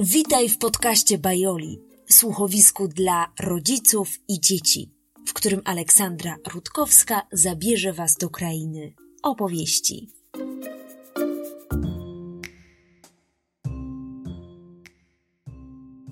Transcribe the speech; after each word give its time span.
Witaj 0.00 0.48
w 0.48 0.58
podcaście 0.58 1.18
Bajoli, 1.18 1.80
słuchowisku 2.10 2.88
dla 2.88 3.32
rodziców 3.40 4.08
i 4.28 4.40
dzieci, 4.40 4.92
w 5.26 5.32
którym 5.32 5.62
Aleksandra 5.64 6.36
Rutkowska 6.52 7.22
zabierze 7.32 7.92
Was 7.92 8.16
do 8.16 8.30
krainy 8.30 8.94
opowieści. 9.22 10.10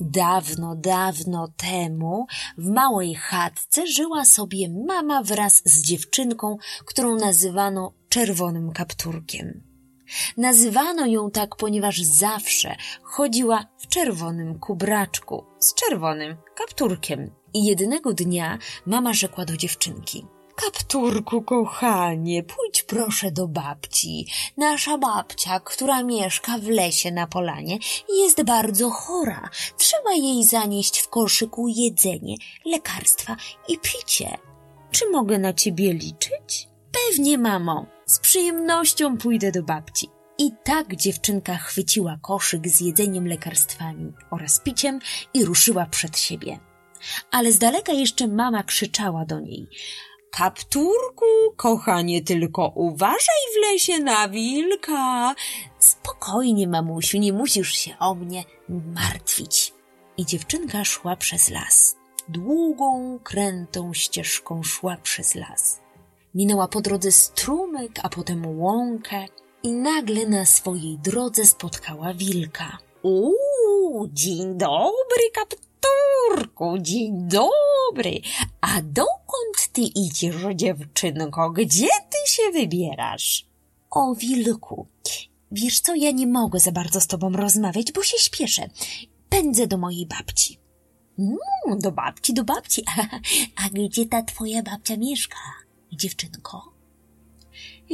Dawno, 0.00 0.76
dawno 0.76 1.48
temu 1.56 2.26
w 2.58 2.66
małej 2.66 3.14
chatce 3.14 3.86
żyła 3.86 4.24
sobie 4.24 4.68
mama 4.86 5.22
wraz 5.22 5.62
z 5.64 5.82
dziewczynką, 5.82 6.56
którą 6.84 7.16
nazywano 7.16 7.92
czerwonym 8.08 8.72
kapturkiem. 8.72 9.69
Nazywano 10.36 11.06
ją 11.06 11.30
tak, 11.30 11.56
ponieważ 11.56 12.00
zawsze 12.00 12.76
chodziła 13.02 13.64
w 13.78 13.88
czerwonym 13.88 14.58
kubraczku 14.58 15.44
z 15.58 15.74
czerwonym 15.74 16.36
kapturkiem. 16.54 17.30
I 17.54 17.64
jednego 17.64 18.12
dnia 18.12 18.58
mama 18.86 19.12
rzekła 19.12 19.44
do 19.44 19.56
dziewczynki– 19.56 20.26
Kapturku, 20.60 21.42
kochanie, 21.42 22.42
pójdź 22.42 22.82
proszę 22.82 23.30
do 23.30 23.48
babci. 23.48 24.26
Nasza 24.56 24.98
babcia, 24.98 25.60
która 25.60 26.02
mieszka 26.02 26.58
w 26.58 26.68
lesie 26.68 27.10
na 27.10 27.26
polanie, 27.26 27.78
jest 28.08 28.42
bardzo 28.42 28.90
chora. 28.90 29.50
Trzeba 29.76 30.12
jej 30.12 30.44
zanieść 30.44 30.98
w 30.98 31.08
koszyku 31.08 31.68
jedzenie, 31.68 32.34
lekarstwa 32.64 33.36
i 33.68 33.78
picie. 33.78 34.38
Czy 34.90 35.10
mogę 35.10 35.38
na 35.38 35.52
ciebie 35.52 35.92
liczyć? 35.92 36.68
Pewnie, 36.92 37.38
mamo. 37.38 37.86
Z 38.10 38.18
przyjemnością 38.18 39.18
pójdę 39.18 39.52
do 39.52 39.62
babci. 39.62 40.08
I 40.38 40.50
tak 40.64 40.96
dziewczynka 40.96 41.56
chwyciła 41.56 42.18
koszyk 42.22 42.68
z 42.68 42.80
jedzeniem, 42.80 43.26
lekarstwami 43.26 44.12
oraz 44.30 44.60
piciem 44.60 44.98
i 45.34 45.44
ruszyła 45.44 45.86
przed 45.86 46.18
siebie. 46.18 46.58
Ale 47.30 47.52
z 47.52 47.58
daleka 47.58 47.92
jeszcze 47.92 48.28
mama 48.28 48.62
krzyczała 48.62 49.24
do 49.24 49.40
niej– 49.40 49.66
Kapturku, 50.30 51.26
kochanie, 51.56 52.22
tylko 52.22 52.72
uważaj 52.74 53.42
w 53.54 53.70
lesie 53.70 53.98
na 53.98 54.28
wilka. 54.28 55.34
Spokojnie, 55.78 56.68
mamusiu, 56.68 57.18
nie 57.18 57.32
musisz 57.32 57.72
się 57.72 57.98
o 57.98 58.14
mnie 58.14 58.44
martwić. 58.68 59.72
I 60.16 60.26
dziewczynka 60.26 60.84
szła 60.84 61.16
przez 61.16 61.50
las. 61.50 61.96
Długą, 62.28 63.18
krętą 63.24 63.94
ścieżką 63.94 64.62
szła 64.62 64.96
przez 64.96 65.34
las. 65.34 65.79
Minęła 66.34 66.68
po 66.68 66.80
drodze 66.80 67.12
strumyk, 67.12 68.00
a 68.02 68.08
potem 68.08 68.58
łąkę 68.60 69.26
i 69.62 69.72
nagle 69.72 70.26
na 70.26 70.46
swojej 70.46 70.98
drodze 70.98 71.46
spotkała 71.46 72.14
wilka. 72.14 72.78
Uuu, 73.02 74.08
dzień 74.12 74.58
dobry, 74.58 75.30
kapturku, 75.34 76.78
dzień 76.78 77.28
dobry. 77.28 78.20
A 78.60 78.82
dokąd 78.82 79.68
ty 79.72 79.80
idziesz, 79.80 80.36
dziewczynko? 80.54 81.50
Gdzie 81.50 81.88
ty 82.10 82.32
się 82.32 82.42
wybierasz? 82.52 83.46
O, 83.90 84.14
wilku, 84.14 84.86
wiesz 85.52 85.80
co, 85.80 85.94
ja 85.94 86.10
nie 86.10 86.26
mogę 86.26 86.60
za 86.60 86.72
bardzo 86.72 87.00
z 87.00 87.06
tobą 87.06 87.32
rozmawiać, 87.32 87.92
bo 87.92 88.02
się 88.02 88.18
śpieszę. 88.18 88.70
Pędzę 89.28 89.66
do 89.66 89.78
mojej 89.78 90.06
babci. 90.06 90.58
Mm, 91.18 91.78
do 91.78 91.92
babci, 91.92 92.34
do 92.34 92.44
babci. 92.44 92.84
A, 92.98 93.02
a 93.64 93.68
gdzie 93.70 94.06
ta 94.06 94.22
twoja 94.22 94.62
babcia 94.62 94.96
mieszka, 94.96 95.36
dziewczynko? 95.92 96.72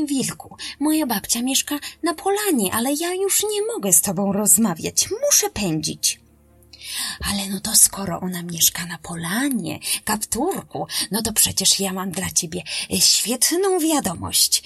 Wilku, 0.06 0.56
moja 0.80 1.06
babcia 1.06 1.42
mieszka 1.42 1.78
na 2.02 2.14
polanie, 2.14 2.74
ale 2.74 2.92
ja 2.92 3.14
już 3.14 3.42
nie 3.42 3.66
mogę 3.74 3.92
z 3.92 4.00
tobą 4.00 4.32
rozmawiać. 4.32 5.08
Muszę 5.26 5.50
pędzić. 5.50 6.20
Ale 7.20 7.48
no 7.48 7.60
to 7.60 7.76
skoro 7.76 8.20
ona 8.20 8.42
mieszka 8.42 8.86
na 8.86 8.98
polanie, 8.98 9.78
kapturku, 10.04 10.86
no 11.10 11.22
to 11.22 11.32
przecież 11.32 11.80
ja 11.80 11.92
mam 11.92 12.10
dla 12.10 12.30
ciebie 12.30 12.62
e, 12.92 13.00
świetną 13.00 13.78
wiadomość. 13.78 14.62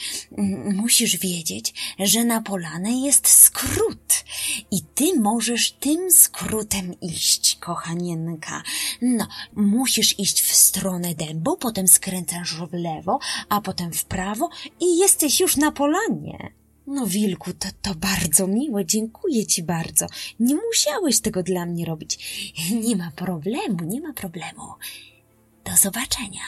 Musisz 0.74 1.16
wiedzieć, 1.16 1.74
że 1.98 2.24
na 2.24 2.42
polanę 2.42 2.92
jest 2.92 3.28
skrót 3.28 4.24
i 4.70 4.82
ty 4.82 5.20
możesz 5.20 5.72
tym 5.72 6.10
skrótem 6.12 7.00
iść, 7.00 7.56
kochanienka. 7.60 8.62
No, 9.02 9.26
musisz 9.56 10.18
iść 10.18 10.42
w 10.42 10.54
stronę 10.54 11.14
dębu, 11.14 11.56
potem 11.56 11.88
skręcasz 11.88 12.54
w 12.54 12.72
lewo, 12.72 13.18
a 13.48 13.60
potem 13.60 13.92
w 13.92 14.04
prawo 14.04 14.50
i 14.80 14.98
jesteś 14.98 15.40
już 15.40 15.56
na 15.56 15.72
polanie. 15.72 16.59
No, 16.92 17.06
wilku, 17.06 17.52
to, 17.52 17.68
to 17.82 17.94
bardzo 17.94 18.46
miłe, 18.46 18.86
dziękuję 18.86 19.46
ci 19.46 19.62
bardzo. 19.62 20.06
Nie 20.40 20.54
musiałeś 20.54 21.20
tego 21.20 21.42
dla 21.42 21.66
mnie 21.66 21.84
robić. 21.84 22.18
Nie 22.84 22.96
ma 22.96 23.10
problemu, 23.10 23.84
nie 23.84 24.00
ma 24.00 24.12
problemu. 24.12 24.62
Do 25.64 25.76
zobaczenia. 25.76 26.40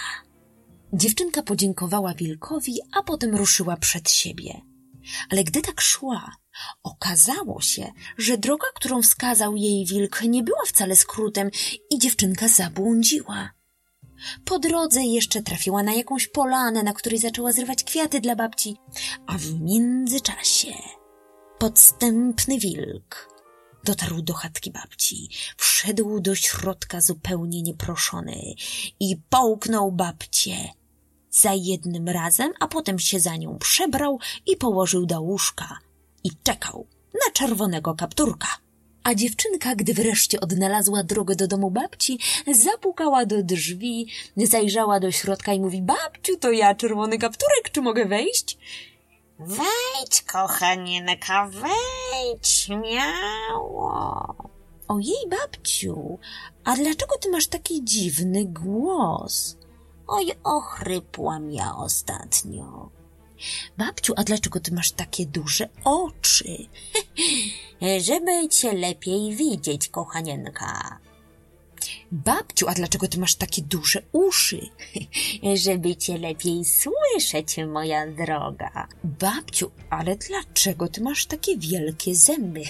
Dziewczynka 0.92 1.42
podziękowała 1.42 2.14
wilkowi, 2.14 2.78
a 2.92 3.02
potem 3.02 3.36
ruszyła 3.36 3.76
przed 3.76 4.10
siebie. 4.10 4.60
Ale 5.30 5.44
gdy 5.44 5.62
tak 5.62 5.80
szła, 5.80 6.36
okazało 6.82 7.60
się, 7.60 7.92
że 8.18 8.38
droga, 8.38 8.66
którą 8.74 9.02
wskazał 9.02 9.56
jej 9.56 9.86
wilk, 9.86 10.22
nie 10.22 10.42
była 10.42 10.64
wcale 10.66 10.96
skrótem 10.96 11.50
i 11.90 11.98
dziewczynka 11.98 12.48
zabłądziła. 12.48 13.50
Po 14.44 14.58
drodze 14.58 15.02
jeszcze 15.02 15.42
trafiła 15.42 15.82
na 15.82 15.94
jakąś 15.94 16.28
polanę, 16.28 16.82
na 16.82 16.92
której 16.92 17.18
zaczęła 17.18 17.52
zrywać 17.52 17.84
kwiaty 17.84 18.20
dla 18.20 18.36
babci, 18.36 18.76
a 19.26 19.38
w 19.38 19.60
międzyczasie 19.60 20.72
podstępny 21.58 22.58
wilk 22.58 23.32
dotarł 23.84 24.22
do 24.22 24.34
chatki 24.34 24.70
babci, 24.70 25.28
wszedł 25.56 26.20
do 26.20 26.34
środka 26.34 27.00
zupełnie 27.00 27.62
nieproszony 27.62 28.54
i 29.00 29.16
połknął 29.30 29.92
babcię 29.92 30.56
za 31.30 31.52
jednym 31.54 32.08
razem, 32.08 32.52
a 32.60 32.68
potem 32.68 32.98
się 32.98 33.20
za 33.20 33.36
nią 33.36 33.58
przebrał 33.58 34.18
i 34.46 34.56
położył 34.56 35.06
do 35.06 35.20
łóżka 35.20 35.78
i 36.24 36.30
czekał 36.42 36.86
na 37.14 37.32
czerwonego 37.32 37.94
kapturka. 37.94 38.48
A 39.04 39.14
dziewczynka, 39.14 39.74
gdy 39.74 39.94
wreszcie 39.94 40.40
odnalazła 40.40 41.02
drogę 41.02 41.36
do 41.36 41.46
domu 41.46 41.70
babci, 41.70 42.18
zapukała 42.52 43.26
do 43.26 43.42
drzwi, 43.42 44.06
zajrzała 44.36 45.00
do 45.00 45.10
środka 45.10 45.52
i 45.52 45.60
mówi, 45.60 45.82
babciu, 45.82 46.36
to 46.36 46.52
ja, 46.52 46.74
czerwony 46.74 47.18
kapturek, 47.18 47.70
czy 47.72 47.82
mogę 47.82 48.04
wejść? 48.04 48.58
Wejdź, 49.38 50.22
kochanienka, 50.22 51.48
wejdź, 51.48 52.48
śmiało. 52.48 54.34
Ojej, 54.88 55.28
babciu, 55.30 56.18
a 56.64 56.76
dlaczego 56.76 57.18
ty 57.20 57.30
masz 57.30 57.46
taki 57.46 57.84
dziwny 57.84 58.44
głos? 58.44 59.56
Oj, 60.06 60.32
ochrypłam 60.44 61.50
ja 61.50 61.76
ostatnio. 61.76 62.90
Babciu, 63.78 64.14
a 64.16 64.24
dlaczego 64.24 64.60
ty 64.60 64.74
masz 64.74 64.92
takie 64.92 65.26
duże 65.26 65.68
oczy? 65.84 66.56
Żeby 67.82 68.48
cię 68.48 68.72
lepiej 68.72 69.36
widzieć, 69.36 69.88
kochanienka. 69.88 70.98
Babciu, 72.12 72.68
a 72.68 72.74
dlaczego 72.74 73.08
ty 73.08 73.18
masz 73.18 73.34
takie 73.34 73.62
duże 73.62 74.02
uszy? 74.12 74.68
Żeby 75.64 75.96
cię 75.96 76.18
lepiej 76.18 76.64
słyszeć, 76.64 77.56
moja 77.72 78.06
droga. 78.06 78.88
Babciu, 79.04 79.70
ale 79.90 80.16
dlaczego 80.16 80.88
ty 80.88 81.00
masz 81.00 81.26
takie 81.26 81.56
wielkie 81.58 82.14
zęby? 82.14 82.62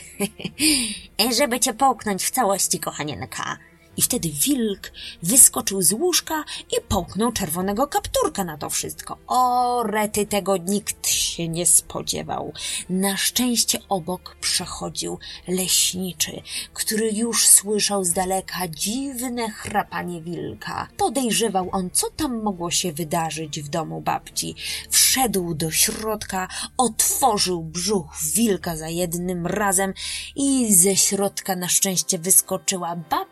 Żeby 1.39 1.61
cię 1.61 1.75
połknąć 1.75 2.25
w 2.25 2.31
całości, 2.31 2.81
kochanienka. 2.81 3.59
I 3.97 4.03
wtedy 4.03 4.29
wilk 4.29 4.93
wyskoczył 5.23 5.83
z 5.83 5.93
łóżka 5.93 6.45
i 6.71 6.81
połknął 6.89 7.33
czerwonego 7.33 7.87
kapturka 7.87 8.45
na 8.45 8.59
to 8.59 8.71
wszystko. 8.71 9.19
O, 9.27 9.83
rety 9.83 10.27
tego 10.27 10.57
nikt 10.57 11.09
się 11.09 11.49
nie 11.49 11.67
spodziewał. 11.67 12.53
Na 12.91 13.17
szczęście 13.17 13.79
obok 13.89 14.37
przechodził 14.41 15.19
leśniczy, 15.49 16.43
który 16.73 17.13
już 17.13 17.49
słyszał 17.49 18.05
z 18.05 18.13
daleka 18.13 18.69
dziwne 18.69 19.51
chrapanie 19.51 20.23
wilka. 20.23 20.89
Podejrzewał 20.97 21.69
on, 21.73 21.91
co 21.93 22.11
tam 22.11 22.43
mogło 22.43 22.71
się 22.71 22.93
wydarzyć 22.93 23.61
w 23.61 23.69
domu 23.69 24.01
babci. 24.01 24.55
Wszedł 24.91 25.55
do 25.55 25.71
środka, 25.71 26.49
otworzył 26.77 27.63
brzuch 27.63 28.17
wilka 28.35 28.77
za 28.77 28.89
jednym 28.89 29.47
razem 29.47 29.95
i 30.37 30.75
ze 30.75 30.97
środka 30.97 31.57
na 31.57 31.69
szczęście 31.69 32.19
wyskoczyła 32.19 32.97
babcia 32.97 33.32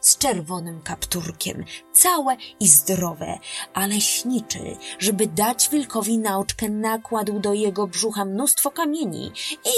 z 0.00 0.18
czerwonym 0.18 0.82
kapturkiem, 0.82 1.64
całe 1.92 2.36
i 2.60 2.68
zdrowe, 2.68 3.38
a 3.74 3.86
leśniczy, 3.86 4.76
żeby 4.98 5.26
dać 5.26 5.68
wilkowi 5.68 6.18
nauczkę, 6.18 6.68
nakładł 6.68 7.40
do 7.40 7.52
jego 7.52 7.86
brzucha 7.86 8.24
mnóstwo 8.24 8.70
kamieni 8.70 9.32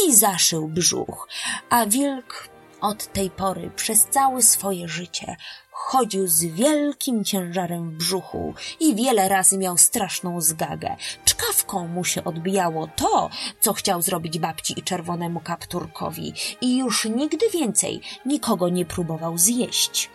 i 0.07 0.15
zaszył 0.15 0.69
brzuch, 0.69 1.29
a 1.71 1.87
wilk 1.87 2.56
Od 2.81 3.13
tej 3.13 3.31
pory 3.31 3.71
przez 3.77 4.05
całe 4.05 4.43
swoje 4.43 4.89
życie 4.89 5.37
chodził 5.71 6.27
z 6.27 6.45
wielkim 6.45 7.25
ciężarem 7.25 7.91
w 7.91 7.95
brzuchu 7.95 8.55
i 8.81 8.95
wiele 8.95 9.29
razy 9.29 9.59
miał 9.59 9.79
straszną 9.79 10.41
zgagę. 10.41 10.97
Czkawką 11.25 11.89
mu 11.89 12.05
się 12.05 12.25
odbijało 12.25 12.89
to, 12.97 13.31
co 13.61 13.73
chciał 13.73 14.03
zrobić 14.03 14.39
babci 14.39 14.79
i 14.79 14.83
czerwonemu 14.83 15.41
kapturkowi 15.41 16.33
i 16.61 16.77
już 16.77 17.05
nigdy 17.05 17.51
więcej 17.51 18.01
nikogo 18.27 18.69
nie 18.69 18.85
próbował 18.85 19.39
zjeść. 19.39 20.11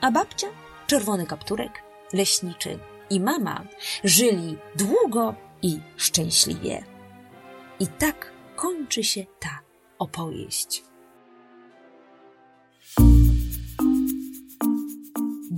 A 0.00 0.10
babcia, 0.10 0.46
czerwony 0.86 1.26
kapturek, 1.26 1.82
leśniczy 2.12 2.78
i 3.10 3.20
mama 3.20 3.64
żyli 4.04 4.58
długo 4.76 5.34
i 5.62 5.80
szczęśliwie. 5.96 6.84
I 7.80 7.86
tak 7.86 8.32
kończy 8.56 9.04
się 9.04 9.24
ta 9.40 9.60
opowieść. 9.98 10.93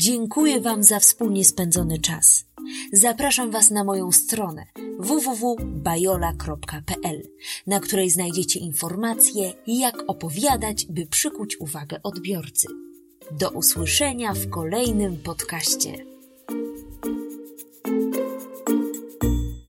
Dziękuję 0.06 0.61
Wam 0.61 0.82
za 0.82 1.00
wspólnie 1.00 1.44
spędzony 1.44 1.99
czas. 1.99 2.44
Zapraszam 2.93 3.50
Was 3.50 3.70
na 3.70 3.85
moją 3.85 4.12
stronę 4.12 4.67
www.bajola.pl, 4.99 7.23
na 7.67 7.81
której 7.81 8.11
znajdziecie 8.11 8.61
informacje, 8.61 9.53
jak 9.67 9.97
opowiadać, 10.06 10.87
by 10.87 11.06
przykuć 11.06 11.61
uwagę 11.61 12.03
odbiorcy. 12.03 12.69
Do 13.31 13.50
usłyszenia 13.50 14.35
w 14.35 14.50
kolejnym 14.50 15.17
podcaście. 15.17 16.15